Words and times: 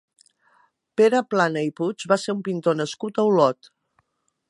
Pere 1.01 1.19
Plana 1.35 1.63
i 1.69 1.71
Puig 1.81 2.07
va 2.13 2.19
ser 2.25 2.35
un 2.37 2.43
pintor 2.51 2.81
nascut 2.83 3.21
a 3.25 3.31
Olot. 3.35 3.75